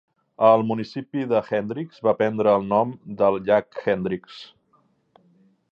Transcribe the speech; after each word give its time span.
El 0.45 0.63
municipi 0.69 1.25
de 1.33 1.41
Hendricks 1.57 2.01
va 2.07 2.15
prendre 2.23 2.57
el 2.61 2.67
nom 2.73 2.95
del 3.21 3.39
Llac 3.51 3.79
Hendricks. 3.95 4.41